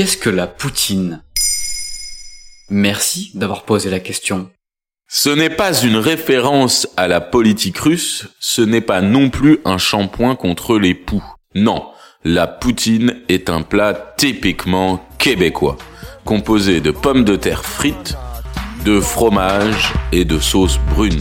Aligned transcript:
Qu'est-ce 0.00 0.16
que 0.16 0.30
la 0.30 0.46
poutine? 0.46 1.22
Merci 2.70 3.32
d'avoir 3.34 3.64
posé 3.64 3.90
la 3.90 4.00
question. 4.00 4.48
Ce 5.06 5.28
n'est 5.28 5.50
pas 5.50 5.78
une 5.82 5.98
référence 5.98 6.88
à 6.96 7.06
la 7.06 7.20
politique 7.20 7.76
russe, 7.76 8.26
ce 8.40 8.62
n'est 8.62 8.80
pas 8.80 9.02
non 9.02 9.28
plus 9.28 9.58
un 9.66 9.76
shampoing 9.76 10.36
contre 10.36 10.78
les 10.78 10.94
poux. 10.94 11.22
Non, 11.54 11.86
la 12.24 12.46
poutine 12.46 13.20
est 13.28 13.50
un 13.50 13.60
plat 13.60 14.14
typiquement 14.16 15.06
québécois, 15.18 15.76
composé 16.24 16.80
de 16.80 16.92
pommes 16.92 17.24
de 17.24 17.36
terre 17.36 17.66
frites, 17.66 18.16
de 18.86 19.00
fromage 19.00 19.92
et 20.12 20.24
de 20.24 20.38
sauce 20.38 20.78
brune. 20.94 21.20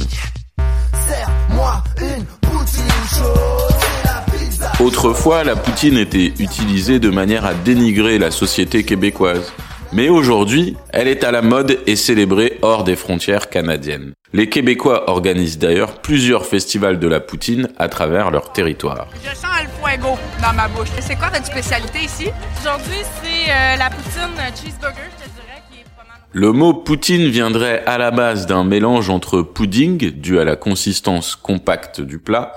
Autrefois, 4.80 5.44
la 5.44 5.58
poutine 5.58 5.98
était 5.98 6.32
utilisée 6.40 7.00
de 7.00 7.10
manière 7.10 7.46
à 7.46 7.54
dénigrer 7.54 8.18
la 8.18 8.32
société 8.32 8.86
québécoise. 8.86 9.52
Mais 9.92 10.08
aujourd'hui, 10.08 10.78
elle 10.94 11.10
est 11.10 11.26
à 11.26 11.32
la 11.32 11.42
mode 11.42 11.80
et 11.86 11.98
célébrée 11.98 12.60
hors 12.62 12.86
des 12.86 12.96
frontières 12.96 13.50
canadiennes. 13.50 14.14
Les 14.32 14.48
Québécois 14.48 15.10
organisent 15.10 15.58
d'ailleurs 15.58 16.02
plusieurs 16.02 16.46
festivals 16.46 16.98
de 16.98 17.08
la 17.10 17.20
poutine 17.20 17.68
à 17.78 17.90
travers 17.90 18.32
leur 18.32 18.54
territoire. 18.54 19.08
Je 19.22 19.36
sens 19.36 19.52
le 19.64 19.70
fuego 19.86 20.18
dans 20.42 20.54
ma 20.54 20.70
bouche. 20.70 20.88
C'est 21.02 21.18
quoi 21.18 21.28
votre 21.28 21.46
spécialité 21.46 22.00
ici? 22.06 22.28
Aujourd'hui, 22.62 23.02
c'est 23.22 23.52
euh, 23.52 23.76
la 23.76 23.90
poutine 23.90 24.38
cheeseburger, 24.56 25.10
je 25.18 25.26
te 25.26 25.30
dirais, 25.30 25.62
qui 25.70 25.80
est 25.80 25.84
pas 25.98 26.06
mal. 26.08 26.22
Le 26.32 26.52
mot 26.54 26.74
poutine 26.74 27.28
viendrait 27.28 27.84
à 27.86 27.98
la 27.98 28.12
base 28.12 28.46
d'un 28.46 28.64
mélange 28.64 29.10
entre 29.10 29.42
pudding, 29.42 30.12
dû 30.12 30.40
à 30.40 30.46
la 30.46 30.56
consistance 30.56 31.36
compacte 31.36 32.00
du 32.00 32.20
plat, 32.20 32.54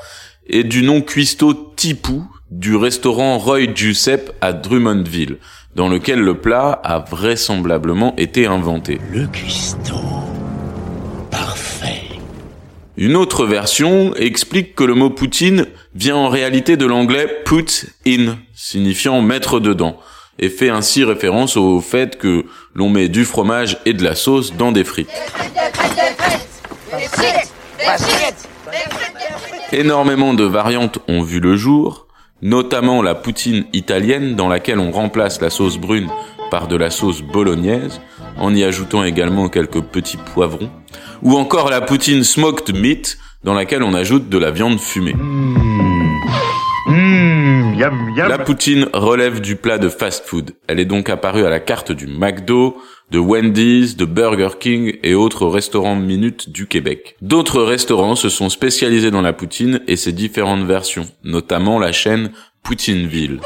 et 0.46 0.64
du 0.64 0.82
nom 0.82 1.00
cuistot 1.00 1.72
tipou 1.76 2.24
du 2.50 2.76
restaurant 2.76 3.38
Roy 3.38 3.74
Giuseppe 3.74 4.32
à 4.40 4.52
Drummondville, 4.52 5.38
dans 5.74 5.88
lequel 5.88 6.20
le 6.20 6.38
plat 6.38 6.80
a 6.84 6.98
vraisemblablement 6.98 8.14
été 8.16 8.46
inventé. 8.46 9.00
Le 9.10 9.26
cuistot. 9.26 9.94
Parfait. 11.30 12.02
Une 12.98 13.16
autre 13.16 13.46
version 13.46 14.14
explique 14.16 14.74
que 14.74 14.84
le 14.84 14.94
mot 14.94 15.08
poutine 15.08 15.66
vient 15.94 16.16
en 16.16 16.28
réalité 16.28 16.76
de 16.76 16.84
l'anglais 16.84 17.26
put 17.46 17.86
in, 18.06 18.36
signifiant 18.54 19.22
mettre 19.22 19.60
dedans, 19.60 19.98
et 20.38 20.50
fait 20.50 20.68
ainsi 20.68 21.04
référence 21.04 21.56
au 21.56 21.80
fait 21.80 22.18
que 22.18 22.44
l'on 22.74 22.90
met 22.90 23.08
du 23.08 23.24
fromage 23.24 23.78
et 23.86 23.94
de 23.94 24.04
la 24.04 24.14
sauce 24.14 24.54
dans 24.54 24.72
des 24.72 24.84
frites. 24.84 25.08
Énormément 29.72 30.34
de 30.34 30.44
variantes 30.44 30.98
ont 31.08 31.22
vu 31.22 31.40
le 31.40 31.56
jour, 31.56 32.06
notamment 32.42 33.00
la 33.00 33.14
poutine 33.14 33.64
italienne 33.72 34.36
dans 34.36 34.48
laquelle 34.48 34.78
on 34.78 34.90
remplace 34.90 35.40
la 35.40 35.48
sauce 35.48 35.78
brune 35.78 36.10
par 36.50 36.68
de 36.68 36.76
la 36.76 36.90
sauce 36.90 37.22
bolognaise, 37.22 38.02
en 38.36 38.54
y 38.54 38.64
ajoutant 38.64 39.02
également 39.02 39.48
quelques 39.48 39.80
petits 39.80 40.18
poivrons, 40.18 40.68
ou 41.22 41.38
encore 41.38 41.70
la 41.70 41.80
poutine 41.80 42.22
smoked 42.22 42.76
meat 42.76 43.16
dans 43.44 43.54
laquelle 43.54 43.82
on 43.82 43.94
ajoute 43.94 44.28
de 44.28 44.36
la 44.36 44.50
viande 44.50 44.78
fumée. 44.78 45.16
La 48.16 48.38
poutine 48.38 48.88
relève 48.92 49.40
du 49.40 49.56
plat 49.56 49.78
de 49.78 49.88
fast-food. 49.88 50.52
Elle 50.68 50.80
est 50.80 50.84
donc 50.84 51.08
apparue 51.08 51.44
à 51.44 51.50
la 51.50 51.60
carte 51.60 51.92
du 51.92 52.06
McDo, 52.06 52.76
de 53.10 53.18
Wendy's, 53.18 53.96
de 53.96 54.04
Burger 54.04 54.50
King 54.60 54.98
et 55.02 55.14
autres 55.14 55.46
restaurants 55.46 55.96
minutes 55.96 56.50
du 56.50 56.66
Québec. 56.66 57.16
D'autres 57.22 57.62
restaurants 57.62 58.16
se 58.16 58.28
sont 58.28 58.48
spécialisés 58.48 59.10
dans 59.10 59.22
la 59.22 59.32
poutine 59.32 59.80
et 59.88 59.96
ses 59.96 60.12
différentes 60.12 60.64
versions, 60.64 61.08
notamment 61.24 61.78
la 61.78 61.92
chaîne 61.92 62.30
Poutineville. 62.62 63.40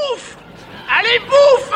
Allez, 0.88 1.18
bouffe! 1.26 1.66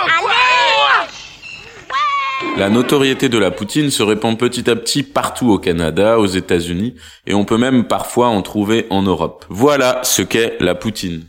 La 2.57 2.69
notoriété 2.69 3.31
de 3.31 3.39
la 3.39 3.51
poutine 3.51 3.91
se 3.91 4.03
répand 4.03 4.39
petit 4.39 4.69
à 4.69 4.77
petit 4.77 5.03
partout 5.03 5.51
au 5.51 5.59
Canada, 5.59 6.19
aux 6.19 6.27
États-Unis, 6.27 6.95
et 7.27 7.33
on 7.33 7.45
peut 7.45 7.57
même 7.57 7.85
parfois 7.85 8.29
en 8.29 8.43
trouver 8.43 8.87
en 8.91 9.03
Europe. 9.03 9.47
Voilà 9.49 10.01
ce 10.03 10.21
qu'est 10.21 10.57
la 10.61 10.75
poutine. 10.75 11.25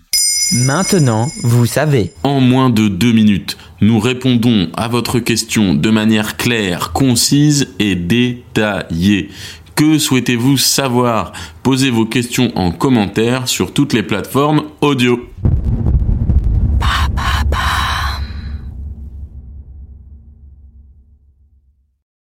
Maintenant, 0.54 1.32
vous 1.44 1.66
savez. 1.66 2.12
En 2.24 2.42
moins 2.42 2.70
de 2.70 2.90
deux 2.90 3.14
minutes, 3.14 3.58
nous 3.80 4.00
répondons 4.00 4.68
à 4.76 4.90
votre 4.90 5.20
question 5.20 5.74
de 5.74 5.90
manière 5.90 6.36
claire, 6.36 6.92
concise 6.92 7.70
et 7.80 7.96
détaillée. 7.96 9.30
Que 9.76 9.98
souhaitez-vous 9.98 10.58
savoir? 10.58 11.32
Posez 11.64 11.90
vos 11.90 12.06
questions 12.06 12.52
en 12.56 12.72
commentaire 12.72 13.48
sur 13.48 13.74
toutes 13.74 13.94
les 13.94 14.04
plateformes 14.04 14.64
audio. 14.82 15.31